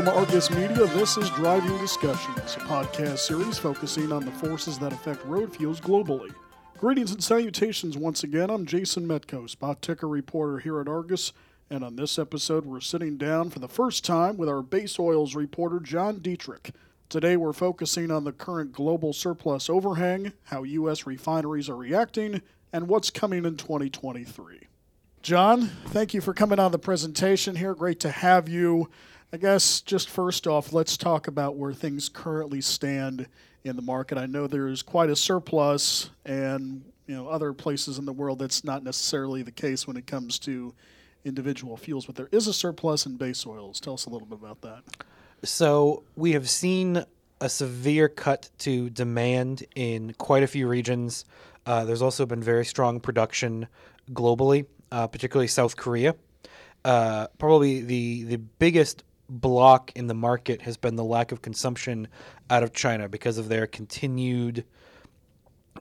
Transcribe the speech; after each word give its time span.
From 0.00 0.16
Argus 0.16 0.48
Media, 0.48 0.86
this 0.86 1.18
is 1.18 1.28
Driving 1.28 1.76
Discussions, 1.76 2.56
a 2.56 2.60
podcast 2.60 3.18
series 3.18 3.58
focusing 3.58 4.12
on 4.12 4.24
the 4.24 4.30
forces 4.30 4.78
that 4.78 4.94
affect 4.94 5.22
road 5.26 5.54
fuels 5.54 5.78
globally. 5.78 6.32
Greetings 6.78 7.12
and 7.12 7.22
salutations 7.22 7.98
once 7.98 8.24
again. 8.24 8.48
I'm 8.48 8.64
Jason 8.64 9.06
Metco, 9.06 9.46
spot 9.50 9.82
ticker 9.82 10.08
reporter 10.08 10.58
here 10.58 10.80
at 10.80 10.88
Argus, 10.88 11.34
and 11.68 11.84
on 11.84 11.96
this 11.96 12.18
episode, 12.18 12.64
we're 12.64 12.80
sitting 12.80 13.18
down 13.18 13.50
for 13.50 13.58
the 13.58 13.68
first 13.68 14.02
time 14.02 14.38
with 14.38 14.48
our 14.48 14.62
base 14.62 14.98
oils 14.98 15.34
reporter, 15.34 15.80
John 15.80 16.20
Dietrich. 16.20 16.70
Today, 17.10 17.36
we're 17.36 17.52
focusing 17.52 18.10
on 18.10 18.24
the 18.24 18.32
current 18.32 18.72
global 18.72 19.12
surplus 19.12 19.68
overhang, 19.68 20.32
how 20.44 20.62
U.S. 20.62 21.06
refineries 21.06 21.68
are 21.68 21.76
reacting, 21.76 22.40
and 22.72 22.88
what's 22.88 23.10
coming 23.10 23.44
in 23.44 23.58
2023. 23.58 24.60
John, 25.20 25.66
thank 25.88 26.14
you 26.14 26.22
for 26.22 26.32
coming 26.32 26.58
on 26.58 26.72
the 26.72 26.78
presentation 26.78 27.56
here. 27.56 27.74
Great 27.74 28.00
to 28.00 28.10
have 28.10 28.48
you. 28.48 28.88
I 29.32 29.36
guess 29.36 29.80
just 29.80 30.08
first 30.08 30.46
off, 30.46 30.72
let's 30.72 30.96
talk 30.96 31.28
about 31.28 31.56
where 31.56 31.72
things 31.72 32.08
currently 32.08 32.60
stand 32.60 33.28
in 33.64 33.76
the 33.76 33.82
market. 33.82 34.18
I 34.18 34.26
know 34.26 34.46
there's 34.46 34.82
quite 34.82 35.10
a 35.10 35.16
surplus, 35.16 36.10
and 36.24 36.84
you 37.06 37.14
know 37.14 37.28
other 37.28 37.52
places 37.52 37.98
in 37.98 38.04
the 38.04 38.12
world 38.12 38.38
that's 38.38 38.64
not 38.64 38.82
necessarily 38.82 39.42
the 39.42 39.52
case 39.52 39.86
when 39.86 39.96
it 39.96 40.06
comes 40.06 40.38
to 40.40 40.74
individual 41.24 41.76
fuels, 41.76 42.06
but 42.06 42.16
there 42.16 42.28
is 42.32 42.46
a 42.46 42.52
surplus 42.52 43.06
in 43.06 43.16
base 43.16 43.46
oils. 43.46 43.78
Tell 43.78 43.94
us 43.94 44.06
a 44.06 44.10
little 44.10 44.26
bit 44.26 44.38
about 44.38 44.62
that. 44.62 44.82
So 45.44 46.02
we 46.16 46.32
have 46.32 46.48
seen 46.48 47.04
a 47.40 47.48
severe 47.48 48.08
cut 48.08 48.50
to 48.58 48.90
demand 48.90 49.64
in 49.74 50.14
quite 50.14 50.42
a 50.42 50.46
few 50.46 50.66
regions. 50.66 51.24
Uh, 51.66 51.84
there's 51.84 52.02
also 52.02 52.26
been 52.26 52.42
very 52.42 52.64
strong 52.64 53.00
production 53.00 53.66
globally 54.12 54.66
uh, 54.92 55.06
particularly 55.06 55.48
South 55.48 55.76
Korea. 55.76 56.14
Uh, 56.84 57.26
probably 57.38 57.82
the 57.82 58.24
the 58.24 58.36
biggest 58.36 59.04
block 59.30 59.92
in 59.94 60.08
the 60.08 60.14
market 60.14 60.62
has 60.62 60.76
been 60.76 60.96
the 60.96 61.04
lack 61.04 61.32
of 61.32 61.40
consumption 61.40 62.08
out 62.50 62.62
of 62.62 62.72
China 62.72 63.08
because 63.08 63.38
of 63.38 63.48
their 63.48 63.66
continued 63.66 64.64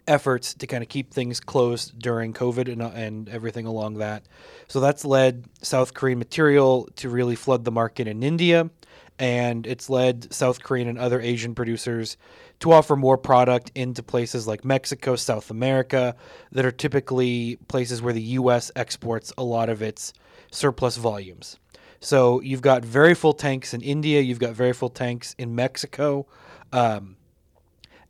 efforts 0.08 0.54
to 0.54 0.68
kind 0.68 0.84
of 0.84 0.90
keep 0.90 1.12
things 1.12 1.40
closed 1.40 1.98
during 2.00 2.34
COVID 2.34 2.72
and, 2.72 2.82
uh, 2.82 2.92
and 2.94 3.28
everything 3.30 3.66
along 3.66 3.96
that. 3.96 4.24
So 4.68 4.80
that's 4.80 5.04
led 5.04 5.46
South 5.62 5.94
Korean 5.94 6.20
material 6.20 6.88
to 6.98 7.10
really 7.10 7.36
flood 7.36 7.66
the 7.66 7.72
market 7.72 8.08
in 8.08 8.24
India, 8.24 8.70
and 9.18 9.68
it's 9.68 9.90
led 9.90 10.32
South 10.34 10.64
Korean 10.64 10.88
and 10.88 10.98
other 10.98 11.20
Asian 11.20 11.56
producers 11.56 12.18
to 12.60 12.72
offer 12.72 12.96
more 12.96 13.18
product 13.18 13.72
into 13.76 14.04
places 14.04 14.48
like 14.48 14.64
Mexico, 14.64 15.16
South 15.16 15.50
America, 15.50 16.16
that 16.52 16.66
are 16.66 16.72
typically 16.72 17.58
places 17.68 18.02
where 18.02 18.14
the 18.14 18.22
U.S. 18.22 18.72
exports 18.76 19.34
a 19.38 19.44
lot 19.44 19.70
of 19.70 19.82
its 19.82 20.14
surplus 20.52 20.98
volumes. 20.98 21.58
So 22.00 22.42
you've 22.42 22.62
got 22.62 22.84
very 22.86 23.14
full 23.14 23.34
tanks 23.34 23.74
in 23.74 23.82
India, 23.82 24.22
you've 24.22 24.40
got 24.40 24.54
very 24.54 24.74
full 24.74 24.90
tanks 24.90 25.36
in 25.38 25.56
Mexico, 25.56 26.28
um, 26.72 27.18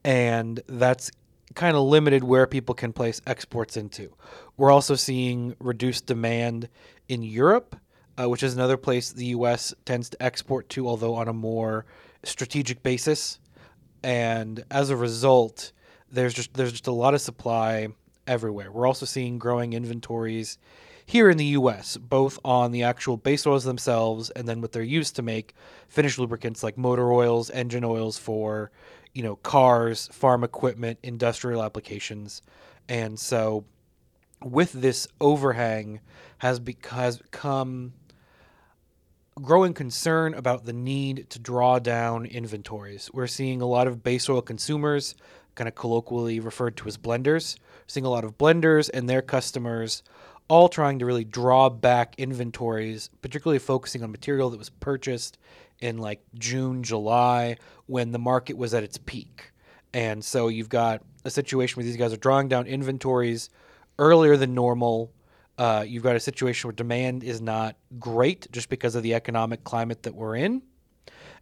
and 0.03 0.61
that's 0.67 1.11
kind 1.55 1.75
of 1.75 1.83
limited 1.83 2.23
where 2.23 2.45
people 2.45 2.75
can 2.75 2.93
place 2.93 3.19
exports 3.25 3.75
into. 3.75 4.13
We're 4.57 4.71
also 4.71 4.95
seeing 4.95 5.55
reduced 5.59 6.05
demand 6.05 6.69
in 7.07 7.23
Europe, 7.23 7.75
uh, 8.19 8.29
which 8.29 8.43
is 8.43 8.53
another 8.53 8.77
place 8.77 9.11
the 9.11 9.25
U.S. 9.27 9.73
tends 9.85 10.09
to 10.11 10.21
export 10.21 10.69
to, 10.69 10.87
although 10.87 11.15
on 11.15 11.27
a 11.27 11.33
more 11.33 11.85
strategic 12.23 12.83
basis 12.83 13.39
and 14.03 14.63
as 14.71 14.89
a 14.89 14.95
result, 14.95 15.71
there's 16.11 16.33
just 16.33 16.53
there's 16.53 16.71
just 16.71 16.87
a 16.87 16.91
lot 16.91 17.13
of 17.13 17.21
supply 17.21 17.87
everywhere. 18.27 18.71
We're 18.71 18.87
also 18.87 19.05
seeing 19.05 19.37
growing 19.37 19.73
inventories 19.73 20.57
here 21.09 21.27
in 21.27 21.37
the 21.37 21.45
U.S., 21.45 21.97
both 21.97 22.37
on 22.45 22.71
the 22.71 22.83
actual 22.83 23.17
base 23.17 23.47
oils 23.47 23.63
themselves 23.63 24.29
and 24.29 24.47
then 24.47 24.61
what 24.61 24.73
they're 24.73 24.83
used 24.83 25.15
to 25.15 25.23
make 25.23 25.55
finished 25.87 26.19
lubricants 26.19 26.61
like 26.61 26.77
motor 26.77 27.11
oils, 27.11 27.49
engine 27.49 27.83
oils 27.83 28.19
for 28.19 28.69
you 29.15 29.23
know 29.23 29.35
cars, 29.37 30.07
farm 30.11 30.43
equipment, 30.43 30.99
industrial 31.01 31.63
applications, 31.63 32.43
and 32.87 33.19
so 33.19 33.65
with 34.45 34.71
this 34.71 35.07
overhang 35.19 35.99
has, 36.37 36.59
become 36.59 37.93
growing 39.41 39.73
concern 39.73 40.35
about 40.35 40.65
the 40.65 40.73
need 40.73 41.27
to 41.31 41.39
draw 41.39 41.79
down 41.79 42.27
inventories. 42.27 43.09
We're 43.11 43.25
seeing 43.25 43.63
a 43.63 43.65
lot 43.65 43.87
of 43.87 44.03
base 44.03 44.29
oil 44.29 44.43
consumers, 44.43 45.15
kind 45.55 45.67
of 45.67 45.73
colloquially 45.73 46.39
referred 46.39 46.77
to 46.77 46.87
as 46.87 46.97
blenders, 46.97 47.57
seeing 47.87 48.05
a 48.05 48.09
lot 48.09 48.23
of 48.23 48.37
blenders 48.37 48.91
and 48.93 49.09
their 49.09 49.23
customers 49.23 50.03
all 50.49 50.67
trying 50.67 50.99
to 50.99 51.05
really 51.05 51.23
draw 51.23 51.69
back 51.69 52.15
inventories, 52.17 53.09
particularly 53.21 53.59
focusing 53.59 54.03
on 54.03 54.11
material 54.11 54.49
that 54.49 54.57
was 54.57 54.69
purchased 54.69 55.37
in 55.79 55.97
like 55.97 56.21
June, 56.37 56.83
July, 56.83 57.57
when 57.85 58.11
the 58.11 58.19
market 58.19 58.57
was 58.57 58.73
at 58.73 58.83
its 58.83 58.97
peak. 58.97 59.51
And 59.93 60.23
so 60.23 60.49
you've 60.49 60.69
got 60.69 61.01
a 61.23 61.29
situation 61.29 61.77
where 61.77 61.85
these 61.85 61.97
guys 61.97 62.11
are 62.11 62.17
drawing 62.17 62.49
down 62.49 62.67
inventories 62.67 63.49
earlier 63.97 64.35
than 64.35 64.53
normal 64.53 65.13
uh, 65.59 65.83
you've 65.85 66.03
got 66.03 66.15
a 66.15 66.21
situation 66.21 66.69
where 66.69 66.73
demand 66.73 67.21
is 67.21 67.41
not 67.41 67.75
great 67.99 68.49
just 68.49 68.69
because 68.69 68.95
of 68.95 69.03
the 69.03 69.13
economic 69.13 69.65
climate 69.65 70.03
that 70.03 70.15
we're 70.15 70.37
in. 70.37 70.61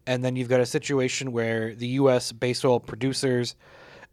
And 0.07 0.25
then 0.25 0.35
you've 0.35 0.49
got 0.49 0.59
a 0.59 0.65
situation 0.65 1.31
where 1.31 1.75
the 1.75 1.87
U.S. 1.89 2.31
base 2.31 2.65
oil 2.65 2.79
producers, 2.79 3.55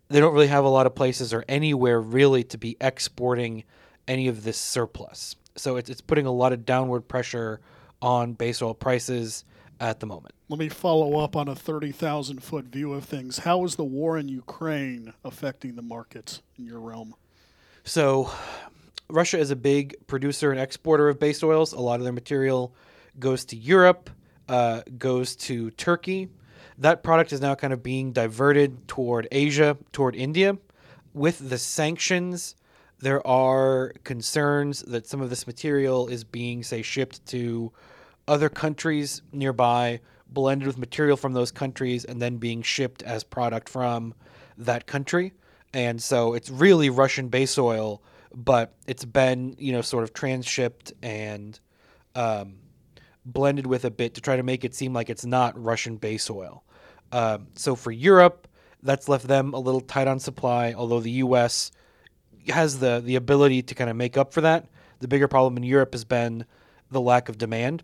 they 0.08 0.20
don't 0.20 0.34
really 0.34 0.48
have 0.48 0.64
a 0.64 0.68
lot 0.68 0.84
of 0.84 0.94
places 0.94 1.32
or 1.32 1.42
anywhere 1.48 1.98
really 1.98 2.44
to 2.44 2.58
be 2.58 2.76
exporting 2.82 3.64
any 4.08 4.28
of 4.28 4.44
this 4.44 4.58
surplus. 4.58 5.36
So 5.56 5.76
it's, 5.76 5.90
it's 5.90 6.00
putting 6.00 6.26
a 6.26 6.32
lot 6.32 6.52
of 6.52 6.64
downward 6.64 7.02
pressure 7.02 7.60
on 8.02 8.32
base 8.34 8.60
oil 8.60 8.74
prices 8.74 9.44
at 9.80 10.00
the 10.00 10.06
moment. 10.06 10.34
Let 10.48 10.58
me 10.58 10.68
follow 10.68 11.18
up 11.18 11.36
on 11.36 11.48
a 11.48 11.54
30,000 11.54 12.42
foot 12.42 12.66
view 12.66 12.92
of 12.92 13.04
things. 13.04 13.38
How 13.38 13.64
is 13.64 13.76
the 13.76 13.84
war 13.84 14.18
in 14.18 14.28
Ukraine 14.28 15.12
affecting 15.24 15.76
the 15.76 15.82
markets 15.82 16.42
in 16.58 16.66
your 16.66 16.80
realm? 16.80 17.14
So, 17.84 18.30
Russia 19.10 19.38
is 19.38 19.50
a 19.50 19.56
big 19.56 19.94
producer 20.06 20.50
and 20.50 20.60
exporter 20.60 21.08
of 21.08 21.18
base 21.18 21.42
oils. 21.42 21.72
A 21.72 21.80
lot 21.80 22.00
of 22.00 22.04
their 22.04 22.12
material 22.12 22.74
goes 23.18 23.44
to 23.46 23.56
Europe, 23.56 24.10
uh, 24.48 24.82
goes 24.98 25.36
to 25.36 25.70
Turkey. 25.72 26.28
That 26.78 27.02
product 27.02 27.32
is 27.32 27.40
now 27.40 27.54
kind 27.54 27.72
of 27.72 27.82
being 27.82 28.12
diverted 28.12 28.88
toward 28.88 29.28
Asia, 29.30 29.76
toward 29.92 30.16
India. 30.16 30.56
With 31.12 31.48
the 31.48 31.58
sanctions, 31.58 32.56
there 33.04 33.26
are 33.26 33.92
concerns 34.04 34.80
that 34.82 35.06
some 35.06 35.20
of 35.20 35.30
this 35.30 35.46
material 35.46 36.08
is 36.08 36.24
being, 36.24 36.62
say, 36.62 36.82
shipped 36.82 37.24
to 37.26 37.72
other 38.26 38.48
countries 38.48 39.22
nearby, 39.32 40.00
blended 40.26 40.66
with 40.66 40.78
material 40.78 41.16
from 41.16 41.32
those 41.32 41.50
countries, 41.50 42.04
and 42.04 42.20
then 42.20 42.36
being 42.38 42.62
shipped 42.62 43.02
as 43.02 43.22
product 43.22 43.68
from 43.68 44.14
that 44.58 44.86
country. 44.86 45.32
And 45.72 46.02
so 46.02 46.34
it's 46.34 46.50
really 46.50 46.90
Russian 46.90 47.28
base 47.28 47.58
oil 47.58 48.02
but 48.34 48.74
it's 48.86 49.04
been 49.04 49.54
you 49.58 49.72
know 49.72 49.80
sort 49.80 50.04
of 50.04 50.12
transshipped 50.12 50.92
and 51.02 51.58
um, 52.14 52.56
blended 53.24 53.66
with 53.66 53.84
a 53.84 53.90
bit 53.90 54.14
to 54.14 54.20
try 54.20 54.36
to 54.36 54.42
make 54.42 54.64
it 54.64 54.74
seem 54.74 54.92
like 54.92 55.08
it's 55.08 55.24
not 55.24 55.60
Russian 55.60 55.96
base 55.96 56.28
oil. 56.28 56.64
Um, 57.12 57.48
so 57.54 57.76
for 57.76 57.92
Europe, 57.92 58.48
that's 58.82 59.08
left 59.08 59.28
them 59.28 59.54
a 59.54 59.58
little 59.58 59.80
tight 59.80 60.08
on 60.08 60.18
supply. 60.18 60.72
Although 60.72 61.00
the 61.00 61.12
U.S. 61.12 61.70
has 62.48 62.78
the 62.78 63.00
the 63.04 63.16
ability 63.16 63.62
to 63.62 63.74
kind 63.74 63.90
of 63.90 63.96
make 63.96 64.16
up 64.16 64.32
for 64.32 64.40
that. 64.42 64.66
The 65.00 65.08
bigger 65.08 65.28
problem 65.28 65.56
in 65.56 65.62
Europe 65.62 65.92
has 65.92 66.04
been 66.04 66.44
the 66.90 67.00
lack 67.00 67.28
of 67.28 67.38
demand. 67.38 67.82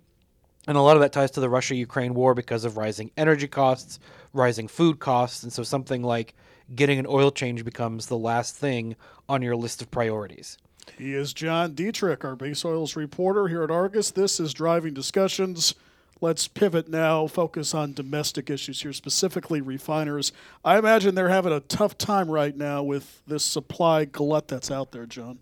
And 0.66 0.76
a 0.76 0.80
lot 0.82 0.96
of 0.96 1.00
that 1.00 1.12
ties 1.12 1.30
to 1.32 1.40
the 1.40 1.48
Russia 1.48 1.74
Ukraine 1.74 2.14
war 2.14 2.34
because 2.34 2.64
of 2.64 2.76
rising 2.76 3.10
energy 3.16 3.48
costs, 3.48 3.98
rising 4.32 4.68
food 4.68 4.98
costs. 4.98 5.42
And 5.42 5.52
so 5.52 5.62
something 5.62 6.02
like 6.02 6.34
getting 6.74 6.98
an 6.98 7.06
oil 7.08 7.30
change 7.30 7.64
becomes 7.64 8.06
the 8.06 8.18
last 8.18 8.56
thing 8.56 8.94
on 9.28 9.42
your 9.42 9.56
list 9.56 9.82
of 9.82 9.90
priorities. 9.90 10.58
He 10.98 11.14
is 11.14 11.32
John 11.32 11.74
Dietrich, 11.74 12.24
our 12.24 12.36
base 12.36 12.64
oils 12.64 12.96
reporter 12.96 13.48
here 13.48 13.62
at 13.62 13.70
Argus. 13.70 14.10
This 14.10 14.38
is 14.38 14.52
Driving 14.52 14.94
Discussions. 14.94 15.74
Let's 16.22 16.48
pivot 16.48 16.88
now, 16.88 17.26
focus 17.26 17.72
on 17.72 17.94
domestic 17.94 18.50
issues 18.50 18.82
here, 18.82 18.92
specifically 18.92 19.62
refiners. 19.62 20.32
I 20.62 20.78
imagine 20.78 21.14
they're 21.14 21.30
having 21.30 21.52
a 21.52 21.60
tough 21.60 21.96
time 21.96 22.30
right 22.30 22.54
now 22.54 22.82
with 22.82 23.22
this 23.26 23.42
supply 23.42 24.04
glut 24.04 24.46
that's 24.46 24.70
out 24.70 24.92
there, 24.92 25.06
John. 25.06 25.38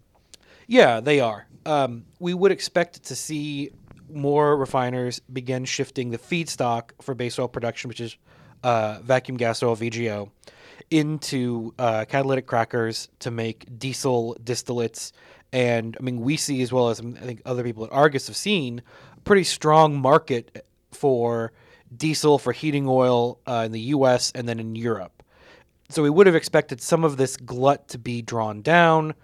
Yeah, 0.69 1.01
they 1.01 1.19
are. 1.19 1.49
Um, 1.67 2.05
we 2.21 2.33
would 2.33 2.53
expect 2.53 3.03
to 3.05 3.17
see 3.17 3.71
more 4.09 4.57
refiners 4.57 5.21
begin 5.33 5.65
shifting 5.65 6.11
the 6.11 6.19
feedstock 6.19 6.91
for 7.03 7.15
base 7.15 7.39
oil 7.41 7.49
production, 7.49 7.89
which 7.89 8.01
is 8.01 8.17
uh, 8.63 9.01
vacuum 9.03 9.37
gas 9.37 9.63
oil, 9.63 9.75
VGO, 9.75 10.31
into 10.91 11.75
uh, 11.79 12.05
catalytic 12.09 12.47
crackers 12.47 13.09
to 13.19 13.31
make 13.33 13.67
diesel 13.79 14.37
distillates. 14.45 15.13
And 15.53 15.97
I 15.99 16.03
mean, 16.03 16.21
we 16.21 16.37
see 16.37 16.63
as 16.63 16.73
well 16.73 16.91
as 16.91 17.01
I 17.01 17.05
think 17.05 17.43
other 17.45 17.65
people 17.65 17.85
at 17.85 17.93
Argus 17.93 18.29
have 18.29 18.37
seen 18.37 18.83
a 19.17 19.21
pretty 19.21 19.45
strong 19.45 19.97
market 19.97 20.65
for 20.99 21.53
diesel 21.97 22.39
for 22.39 22.53
heating 22.53 22.87
oil 22.89 23.41
uh, 23.47 23.63
in 23.65 23.73
the 23.73 23.81
U.S. 23.81 24.33
and 24.35 24.49
then 24.49 24.61
in 24.61 24.75
Europe. 24.75 25.23
So 25.89 26.03
we 26.03 26.11
would 26.11 26.27
have 26.27 26.37
expected 26.37 26.81
some 26.83 27.05
of 27.05 27.17
this 27.17 27.37
glut 27.37 27.89
to 27.89 27.99
be 27.99 28.21
drawn 28.21 28.61
down 28.61 29.15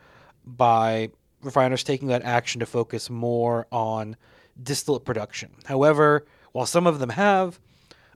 by 0.47 1.11
refiners 1.43 1.85
taking 1.85 2.09
that 2.09 2.23
action 2.23 2.61
to 2.61 2.67
focus 2.67 3.11
more 3.11 3.67
on 3.71 4.17
distillate 4.62 5.05
production. 5.05 5.50
However, 5.65 6.25
while 6.53 6.65
some 6.65 6.87
of 6.87 7.00
them 7.00 7.11
have, 7.11 7.59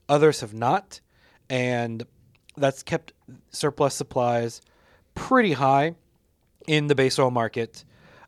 Others 0.08 0.40
have 0.40 0.54
not, 0.54 1.00
and 1.50 2.02
that's 2.56 2.82
kept 2.82 3.12
surplus 3.50 3.94
supplies 3.94 4.62
pretty 5.14 5.52
high 5.52 5.94
in 6.66 6.87
the 6.87 6.94
base 6.94 7.19
oil 7.19 7.31
market. 7.31 7.84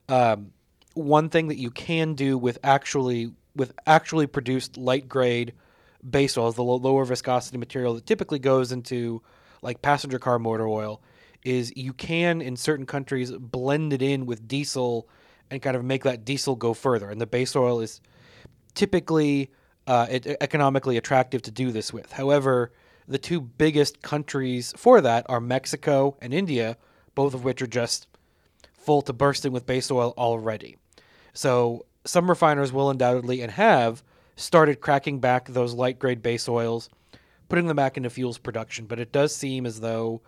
Um, 0.08 0.52
one 0.94 1.30
thing 1.30 1.48
that 1.48 1.56
you 1.56 1.70
can 1.70 2.14
do 2.14 2.36
with 2.36 2.58
actually 2.62 3.32
with 3.54 3.72
actually 3.86 4.26
produced 4.26 4.76
light 4.76 5.08
grade 5.08 5.54
base 6.08 6.36
oil, 6.38 6.52
the 6.52 6.62
lower 6.62 7.04
viscosity 7.04 7.58
material 7.58 7.94
that 7.94 8.06
typically 8.06 8.38
goes 8.38 8.72
into 8.72 9.22
like 9.62 9.82
passenger 9.82 10.18
car 10.18 10.38
motor 10.38 10.66
oil, 10.66 11.00
is 11.44 11.72
you 11.76 11.92
can 11.92 12.40
in 12.40 12.56
certain 12.56 12.86
countries 12.86 13.32
blend 13.32 13.92
it 13.92 14.02
in 14.02 14.26
with 14.26 14.46
diesel 14.46 15.08
and 15.50 15.60
kind 15.62 15.76
of 15.76 15.84
make 15.84 16.04
that 16.04 16.24
diesel 16.24 16.54
go 16.54 16.74
further. 16.74 17.10
And 17.10 17.20
the 17.20 17.26
base 17.26 17.56
oil 17.56 17.80
is 17.80 18.00
typically 18.74 19.50
uh, 19.86 20.06
economically 20.40 20.96
attractive 20.96 21.42
to 21.42 21.50
do 21.50 21.72
this 21.72 21.92
with. 21.92 22.12
However, 22.12 22.72
the 23.08 23.18
two 23.18 23.40
biggest 23.40 24.02
countries 24.02 24.72
for 24.76 25.00
that 25.00 25.26
are 25.28 25.40
Mexico 25.40 26.16
and 26.20 26.32
India, 26.32 26.76
both 27.14 27.34
of 27.34 27.44
which 27.44 27.60
are 27.60 27.66
just 27.66 28.06
full 28.72 29.02
to 29.02 29.12
bursting 29.12 29.52
with 29.52 29.66
base 29.66 29.90
oil 29.90 30.14
already. 30.16 30.76
So 31.32 31.86
some 32.04 32.28
refiners 32.28 32.72
will 32.72 32.90
undoubtedly 32.90 33.42
and 33.42 33.52
have 33.52 34.02
started 34.36 34.80
cracking 34.80 35.20
back 35.20 35.48
those 35.48 35.74
light 35.74 35.98
grade 35.98 36.22
base 36.22 36.48
oils, 36.48 36.88
putting 37.48 37.66
them 37.66 37.76
back 37.76 37.96
into 37.96 38.10
fuels 38.10 38.38
production. 38.38 38.86
But 38.86 39.00
it 39.00 39.12
does 39.12 39.34
seem 39.34 39.66
as 39.66 39.80
though 39.80 40.22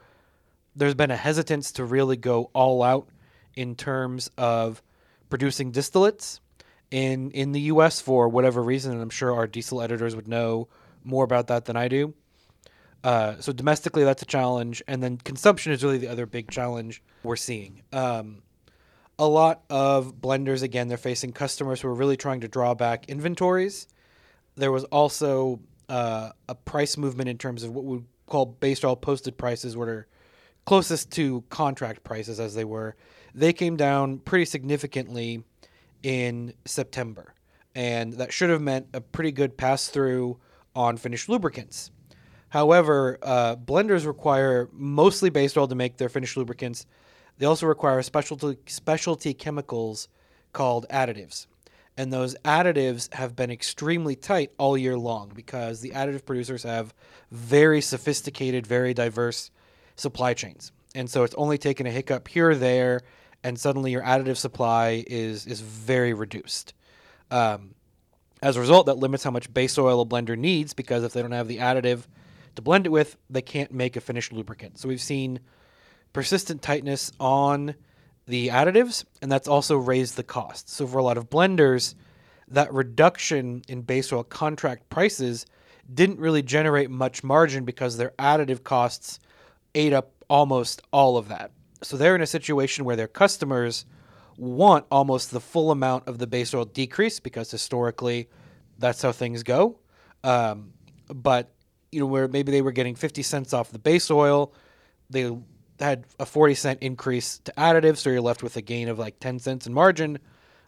there's 0.76 0.94
been 0.94 1.10
a 1.10 1.16
hesitance 1.16 1.72
to 1.72 1.84
really 1.84 2.16
go 2.16 2.50
all 2.52 2.82
out 2.82 3.08
in 3.54 3.74
terms 3.74 4.30
of 4.38 4.82
producing 5.28 5.72
distillates 5.72 6.40
in 6.90 7.30
in 7.30 7.52
the 7.52 7.60
U.S. 7.62 8.00
for 8.00 8.28
whatever 8.28 8.62
reason, 8.62 8.92
and 8.92 9.00
I'm 9.00 9.10
sure 9.10 9.34
our 9.34 9.46
diesel 9.46 9.80
editors 9.80 10.14
would 10.14 10.28
know 10.28 10.69
more 11.04 11.24
about 11.24 11.48
that 11.48 11.64
than 11.64 11.76
I 11.76 11.88
do. 11.88 12.14
Uh, 13.02 13.34
so 13.40 13.52
domestically, 13.52 14.04
that's 14.04 14.22
a 14.22 14.26
challenge, 14.26 14.82
and 14.86 15.02
then 15.02 15.16
consumption 15.16 15.72
is 15.72 15.82
really 15.82 15.98
the 15.98 16.08
other 16.08 16.26
big 16.26 16.50
challenge 16.50 17.02
we're 17.24 17.36
seeing. 17.36 17.82
Um, 17.92 18.42
a 19.22 19.28
lot 19.28 19.62
of 19.70 20.16
blenders, 20.20 20.64
again, 20.64 20.88
they're 20.88 20.98
facing 20.98 21.30
customers 21.30 21.80
who 21.80 21.86
are 21.86 21.94
really 21.94 22.16
trying 22.16 22.40
to 22.40 22.48
draw 22.48 22.74
back 22.74 23.08
inventories. 23.08 23.86
There 24.56 24.72
was 24.72 24.82
also 24.86 25.60
uh, 25.88 26.30
a 26.48 26.56
price 26.56 26.96
movement 26.96 27.28
in 27.28 27.38
terms 27.38 27.62
of 27.62 27.72
what 27.72 27.84
we 27.84 28.00
call 28.26 28.46
base 28.46 28.82
oil 28.82 28.96
posted 28.96 29.38
prices, 29.38 29.76
are 29.76 30.08
closest 30.64 31.12
to 31.12 31.44
contract 31.50 32.02
prices 32.02 32.40
as 32.40 32.56
they 32.56 32.64
were. 32.64 32.96
They 33.32 33.52
came 33.52 33.76
down 33.76 34.19
pretty 34.19 34.44
significantly 34.44 35.44
in 36.02 36.52
September, 36.64 37.32
and 37.76 38.14
that 38.14 38.32
should 38.32 38.50
have 38.50 38.60
meant 38.60 38.88
a 38.92 39.00
pretty 39.00 39.30
good 39.30 39.56
pass 39.56 39.86
through 39.86 40.40
on 40.74 40.96
finished 40.96 41.28
lubricants. 41.28 41.92
However, 42.48 43.19
uh, 43.22 43.54
blenders 43.54 44.04
require 44.04 44.69
mostly 44.72 45.30
base 45.30 45.56
oil 45.56 45.69
to 45.69 45.76
make 45.76 45.96
their 45.96 46.08
finished 46.08 46.36
lubricants. 46.36 46.86
They 47.43 47.49
also 47.49 47.67
require 47.67 48.00
specialty 48.03 48.56
specialty 48.67 49.35
chemicals 49.35 50.06
called 50.53 50.87
additives. 50.91 51.49
And 51.97 52.12
those 52.12 52.37
additives 52.44 53.12
have 53.15 53.35
been 53.35 53.50
extremely 53.50 54.15
tight 54.15 54.53
all 54.59 54.79
year 54.79 54.97
long 54.97 55.33
because 55.35 55.81
the 55.81 55.91
additive 55.91 56.25
producers 56.25 56.62
have 56.62 56.94
very 57.33 57.81
sophisticated, 57.81 58.65
very 58.65 58.94
diverse 58.94 59.50
supply 59.97 60.35
chains. 60.35 60.71
And 60.94 61.11
so 61.11 61.25
it's 61.25 61.35
only 61.35 61.59
taken 61.59 61.85
a 61.85 61.91
hiccup 61.91 62.29
here 62.29 62.50
or 62.50 62.55
there, 62.55 63.00
and 63.43 63.59
suddenly 63.59 63.91
your 63.91 64.03
additive 64.03 64.37
supply 64.37 65.03
is 65.09 65.44
is 65.44 65.61
very 65.61 66.15
reduced. 66.15 66.75
Um, 67.33 67.75
as 68.41 68.55
a 68.55 68.61
result, 68.61 68.87
that 68.87 68.99
limits 68.99 69.25
how 69.25 69.33
much 69.33 69.53
base 69.53 69.77
oil 69.79 70.00
a 70.00 70.06
blender 70.06 70.39
needs 70.39 70.75
because 70.75 71.03
if 71.03 71.12
they 71.12 71.23
don't 71.23 71.33
have 71.33 71.49
the 71.49 71.59
additive 71.59 72.05
to 72.55 72.62
blend 72.62 72.87
it 72.87 72.91
with, 72.91 73.17
they 73.29 73.43
can't 73.43 73.73
make 73.73 73.97
a 73.97 74.00
finished 74.00 74.33
lubricant. 74.33 74.79
So 74.79 74.87
we've 74.87 75.00
seen 75.00 75.41
persistent 76.12 76.62
tightness 76.62 77.12
on 77.19 77.75
the 78.26 78.49
additives, 78.49 79.05
and 79.20 79.31
that's 79.31 79.49
also 79.49 79.76
raised 79.76 80.17
the 80.17 80.23
cost. 80.23 80.69
So 80.69 80.87
for 80.87 80.99
a 80.99 81.03
lot 81.03 81.19
of 81.19 81.29
blenders, 81.29 81.94
that 82.49 82.73
reduction 82.73 83.62
in 83.69 83.82
base 83.82 84.12
oil 84.12 84.25
contract 84.25 84.88
prices 84.88 85.47
didn't 85.93 86.20
really 86.20 86.43
generate 86.43 86.91
much 86.91 87.25
margin 87.25 87.64
because 87.64 87.97
their 87.97 88.11
additive 88.19 88.62
costs 88.62 89.19
ate 89.75 89.93
up 89.93 90.12
almost 90.29 90.82
all 90.93 91.17
of 91.17 91.29
that. 91.29 91.50
So 91.82 91.97
they're 91.97 92.15
in 92.15 92.23
a 92.23 92.26
situation 92.26 92.85
where 92.85 92.97
their 92.97 93.08
customers 93.08 93.85
want 94.37 94.87
almost 94.91 95.31
the 95.31 95.41
full 95.41 95.70
amount 95.70 96.06
of 96.06 96.19
the 96.19 96.26
base 96.26 96.55
oil 96.55 96.65
decrease 96.65 97.20
because 97.20 97.50
historically 97.50 98.29
that's 98.79 99.03
how 99.03 99.12
things 99.12 99.43
go. 99.43 99.79
Um, 100.25 100.73
but 101.08 101.53
you 101.91 102.00
know, 102.00 102.06
where 102.06 102.29
maybe 102.29 102.53
they 102.53 102.62
were 102.62 102.73
getting 102.73 102.94
50 102.94 103.23
cents 103.23 103.53
off 103.53 103.70
the 103.70 103.79
base 103.79 104.11
oil, 104.11 104.55
they 105.11 105.37
had 105.82 106.05
a 106.19 106.26
40 106.26 106.55
cent 106.55 106.79
increase 106.82 107.38
to 107.38 107.52
additives, 107.58 107.99
so 107.99 108.11
you're 108.11 108.20
left 108.20 108.43
with 108.43 108.56
a 108.56 108.62
gain 108.62 108.88
of 108.88 108.99
like 108.99 109.20
10 109.20 109.38
cents 109.38 109.67
in 109.67 109.73
margin. 109.73 110.19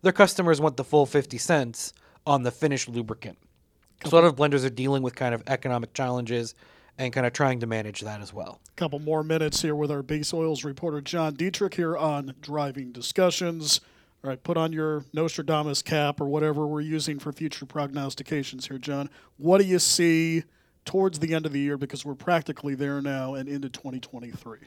Their 0.02 0.12
customers 0.12 0.61
want 0.61 0.76
the 0.76 0.84
full 0.84 1.06
50 1.06 1.38
cents 1.38 1.93
on 2.26 2.43
the 2.43 2.50
finished 2.50 2.88
lubricant. 2.88 3.38
So 4.05 4.11
a 4.11 4.20
lot 4.20 4.25
of 4.25 4.37
blenders 4.37 4.64
are 4.64 4.70
dealing 4.70 5.02
with 5.02 5.14
kind 5.14 5.34
of 5.34 5.43
economic 5.46 5.94
challenges 5.94 6.55
and 6.99 7.12
kind 7.12 7.26
of 7.26 7.32
trying 7.32 7.61
to 7.61 7.66
manage 7.66 8.02
that 8.02 8.20
as 8.20 8.32
well. 8.32 8.61
A 8.69 8.76
couple 8.76 8.99
more 8.99 9.25
minutes 9.25 9.62
here 9.62 9.75
with 9.75 9.90
our 9.90 10.02
base 10.02 10.32
oils 10.34 10.64
reporter 10.64 11.00
John 11.00 11.34
Dietrich 11.34 11.75
here 11.75 11.96
on 11.96 12.34
driving 12.40 12.93
discussions. 12.93 13.81
All 14.22 14.31
right, 14.31 14.43
put 14.43 14.56
on 14.56 14.72
your 14.72 15.05
Nostradamus 15.12 15.82
cap 15.82 16.20
or 16.20 16.26
whatever 16.26 16.66
we're 16.66 16.81
using 16.81 17.19
for 17.19 17.32
future 17.32 17.66
prognostications 17.66 18.69
here, 18.69 18.78
John. 18.78 19.11
What 19.37 19.58
do 19.61 19.66
you 19.66 19.78
see 19.78 20.44
towards 20.84 21.19
the 21.19 21.34
end 21.34 21.46
of 21.46 21.52
the 21.52 21.61
year 21.61 21.76
because 21.76 22.05
we're 22.05 22.14
practically 22.14 22.75
there 22.75 23.00
now 23.00 23.34
and 23.34 23.49
into 23.49 23.69
2023. 23.69 24.58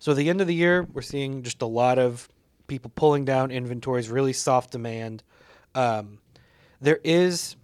So, 0.00 0.12
at 0.12 0.16
the 0.16 0.30
end 0.30 0.40
of 0.40 0.46
the 0.46 0.54
year, 0.54 0.82
we're 0.82 1.02
seeing 1.02 1.42
just 1.42 1.60
a 1.60 1.66
lot 1.66 1.98
of 1.98 2.26
people 2.66 2.90
pulling 2.94 3.26
down 3.26 3.50
inventories, 3.50 4.08
really 4.08 4.32
soft 4.32 4.72
demand. 4.72 5.22
Um, 5.74 6.18
there 6.80 6.98
is 7.04 7.54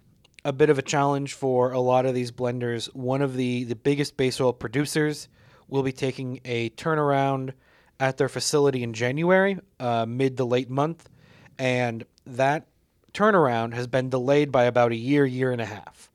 a 0.45 0.53
bit 0.53 0.69
of 0.69 0.77
a 0.77 0.83
challenge 0.83 1.33
for 1.33 1.71
a 1.71 1.79
lot 1.79 2.05
of 2.05 2.13
these 2.13 2.31
blenders. 2.31 2.93
One 2.95 3.23
of 3.23 3.35
the, 3.35 3.63
the 3.63 3.75
biggest 3.75 4.17
base 4.17 4.39
oil 4.39 4.53
producers 4.53 5.27
will 5.67 5.81
be 5.81 5.91
taking 5.91 6.39
a 6.45 6.69
turnaround 6.69 7.53
at 7.99 8.17
their 8.17 8.29
facility 8.29 8.83
in 8.83 8.93
January, 8.93 9.57
uh, 9.79 10.05
mid 10.07 10.37
to 10.37 10.45
late 10.45 10.69
month. 10.69 11.09
And 11.57 12.05
that 12.27 12.67
turnaround 13.13 13.73
has 13.73 13.87
been 13.87 14.09
delayed 14.09 14.51
by 14.51 14.65
about 14.65 14.91
a 14.91 14.95
year, 14.95 15.25
year 15.25 15.51
and 15.51 15.59
a 15.59 15.65
half. 15.65 16.11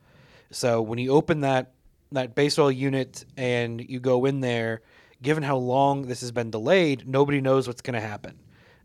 So 0.53 0.83
when 0.83 1.01
you 1.01 1.11
open 1.11 1.41
that 1.41 1.73
that 2.13 2.35
base 2.35 2.59
oil 2.59 2.71
unit 2.71 3.25
and 3.37 3.81
you 3.81 3.99
go 3.99 4.27
in 4.27 4.41
there, 4.41 4.83
given 5.23 5.43
how 5.43 5.57
long 5.57 6.03
this 6.03 6.21
has 6.21 6.33
been 6.33 6.51
delayed, 6.51 7.07
nobody 7.07 7.41
knows 7.41 7.67
what's 7.67 7.81
going 7.81 7.95
to 7.95 8.01
happen. 8.01 8.39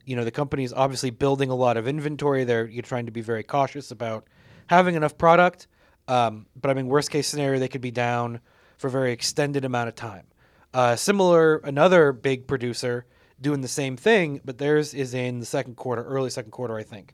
You 0.05 0.15
know, 0.15 0.23
the 0.23 0.31
company 0.31 0.63
is 0.63 0.71
obviously 0.71 1.09
building 1.09 1.49
a 1.49 1.55
lot 1.55 1.75
of 1.75 1.87
inventory. 1.87 2.43
They're 2.45 2.65
you're 2.65 2.83
trying 2.83 3.07
to 3.07 3.11
be 3.11 3.21
very 3.21 3.43
cautious 3.43 3.91
about 3.91 4.25
having 4.67 4.95
enough 4.95 5.17
product. 5.17 5.67
Um, 6.07 6.45
but 6.55 6.71
I 6.71 6.73
mean, 6.73 6.87
worst 6.87 7.11
case 7.11 7.27
scenario, 7.27 7.59
they 7.59 7.67
could 7.67 7.81
be 7.81 7.91
down 7.91 8.39
for 8.77 8.87
a 8.87 8.91
very 8.91 9.11
extended 9.11 9.65
amount 9.65 9.89
of 9.89 9.95
time. 9.95 10.27
Uh, 10.73 10.95
similar, 10.95 11.57
another 11.57 12.11
big 12.13 12.47
producer 12.47 13.05
doing 13.41 13.61
the 13.61 13.67
same 13.67 13.97
thing, 13.97 14.39
but 14.45 14.57
theirs 14.57 14.93
is 14.93 15.13
in 15.13 15.39
the 15.39 15.45
second 15.45 15.75
quarter, 15.75 16.03
early 16.03 16.29
second 16.29 16.51
quarter, 16.51 16.77
I 16.77 16.83
think. 16.83 17.13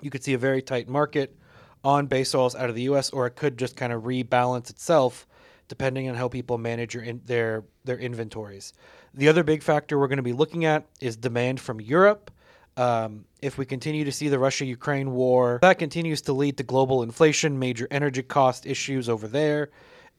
You 0.00 0.10
could 0.10 0.24
see 0.24 0.32
a 0.32 0.38
very 0.38 0.62
tight 0.62 0.88
market 0.88 1.36
on 1.84 2.06
base 2.06 2.34
oils 2.34 2.54
out 2.54 2.68
of 2.68 2.74
the 2.74 2.82
U.S., 2.82 3.10
or 3.10 3.26
it 3.26 3.36
could 3.36 3.58
just 3.58 3.76
kind 3.76 3.92
of 3.92 4.02
rebalance 4.02 4.70
itself 4.70 5.26
depending 5.70 6.08
on 6.08 6.16
how 6.16 6.28
people 6.28 6.58
manage 6.58 6.96
in, 6.96 7.22
their 7.24 7.64
their 7.84 7.98
inventories. 7.98 8.74
The 9.14 9.28
other 9.28 9.42
big 9.42 9.62
factor 9.62 9.98
we're 9.98 10.08
going 10.08 10.18
to 10.18 10.22
be 10.22 10.34
looking 10.34 10.66
at 10.66 10.84
is 11.00 11.16
demand 11.16 11.60
from 11.60 11.80
Europe. 11.80 12.30
Um, 12.76 13.24
if 13.40 13.56
we 13.56 13.64
continue 13.64 14.04
to 14.04 14.12
see 14.12 14.28
the 14.28 14.38
Russia 14.38 14.64
Ukraine 14.64 15.12
war, 15.12 15.58
that 15.62 15.78
continues 15.78 16.22
to 16.22 16.32
lead 16.32 16.56
to 16.58 16.64
global 16.64 17.02
inflation, 17.02 17.58
major 17.58 17.86
energy 17.90 18.22
cost 18.22 18.66
issues 18.66 19.08
over 19.08 19.28
there, 19.28 19.70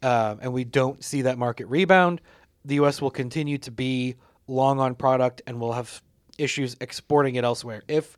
uh, 0.02 0.38
and 0.42 0.54
we 0.54 0.64
don't 0.64 1.04
see 1.04 1.22
that 1.24 1.38
market 1.38 1.68
rebound, 1.68 2.22
the 2.66 2.76
U.S. 2.76 3.02
will 3.02 3.12
continue 3.12 3.58
to 3.60 3.72
be 3.72 4.16
long 4.48 4.80
on 4.80 4.96
product 4.96 5.42
and 5.48 5.60
will 5.60 5.74
have 5.74 6.02
issues 6.38 6.78
exporting 6.80 7.36
it 7.36 7.44
elsewhere. 7.44 7.84
If 7.88 8.18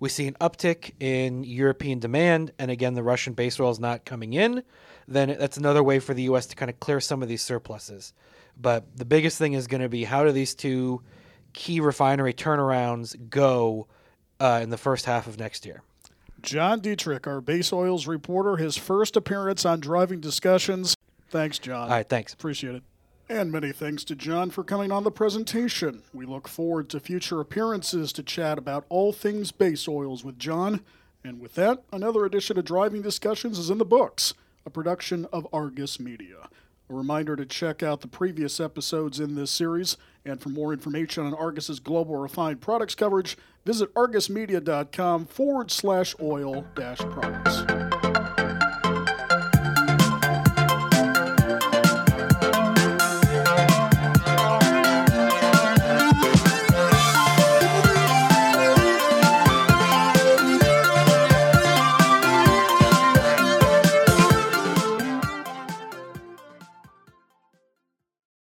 we 0.00 0.08
see 0.08 0.26
an 0.26 0.34
uptick 0.40 0.92
in 1.00 1.44
European 1.44 1.98
demand, 1.98 2.52
and 2.58 2.70
again, 2.70 2.94
the 2.94 3.02
Russian 3.02 3.32
base 3.32 3.58
oil 3.58 3.70
is 3.70 3.80
not 3.80 4.04
coming 4.04 4.34
in, 4.34 4.62
then 5.06 5.36
that's 5.38 5.56
another 5.56 5.82
way 5.82 5.98
for 5.98 6.14
the 6.14 6.22
U.S. 6.24 6.46
to 6.46 6.56
kind 6.56 6.70
of 6.70 6.80
clear 6.80 7.00
some 7.00 7.22
of 7.22 7.28
these 7.28 7.42
surpluses. 7.42 8.12
But 8.60 8.96
the 8.96 9.04
biggest 9.04 9.38
thing 9.38 9.54
is 9.54 9.66
going 9.66 9.82
to 9.82 9.88
be 9.88 10.04
how 10.04 10.24
do 10.24 10.32
these 10.32 10.54
two 10.54 11.02
key 11.52 11.80
refinery 11.80 12.32
turnarounds 12.32 13.16
go 13.30 13.86
uh, 14.40 14.60
in 14.62 14.70
the 14.70 14.78
first 14.78 15.04
half 15.06 15.26
of 15.26 15.38
next 15.38 15.66
year? 15.66 15.82
John 16.42 16.80
Dietrich, 16.80 17.26
our 17.26 17.40
base 17.40 17.72
oils 17.72 18.06
reporter, 18.06 18.56
his 18.56 18.76
first 18.76 19.16
appearance 19.16 19.64
on 19.64 19.80
Driving 19.80 20.20
Discussions. 20.20 20.94
Thanks, 21.30 21.58
John. 21.58 21.88
All 21.88 21.96
right, 21.96 22.08
thanks. 22.08 22.34
Appreciate 22.34 22.74
it. 22.74 22.82
And 23.28 23.50
many 23.50 23.72
thanks 23.72 24.04
to 24.04 24.14
John 24.14 24.50
for 24.50 24.62
coming 24.62 24.92
on 24.92 25.02
the 25.02 25.10
presentation. 25.10 26.02
We 26.12 26.26
look 26.26 26.46
forward 26.46 26.90
to 26.90 27.00
future 27.00 27.40
appearances 27.40 28.12
to 28.12 28.22
chat 28.22 28.58
about 28.58 28.84
all 28.90 29.12
things 29.12 29.50
base 29.50 29.88
oils 29.88 30.22
with 30.22 30.38
John. 30.38 30.82
And 31.24 31.40
with 31.40 31.54
that, 31.54 31.82
another 31.90 32.26
edition 32.26 32.58
of 32.58 32.66
Driving 32.66 33.00
Discussions 33.00 33.58
is 33.58 33.70
in 33.70 33.78
the 33.78 33.86
books. 33.86 34.34
A 34.66 34.70
production 34.70 35.26
of 35.32 35.46
Argus 35.52 36.00
Media. 36.00 36.48
A 36.90 36.94
reminder 36.94 37.34
to 37.36 37.46
check 37.46 37.82
out 37.82 38.02
the 38.02 38.08
previous 38.08 38.60
episodes 38.60 39.18
in 39.18 39.34
this 39.34 39.50
series, 39.50 39.96
and 40.24 40.40
for 40.40 40.50
more 40.50 40.72
information 40.72 41.24
on 41.24 41.34
Argus's 41.34 41.80
global 41.80 42.16
refined 42.16 42.60
products 42.60 42.94
coverage, 42.94 43.38
visit 43.64 43.92
argusmedia.com 43.94 45.26
forward 45.26 45.70
slash 45.70 46.14
oil 46.20 46.66
dash 46.74 46.98
products. 46.98 47.83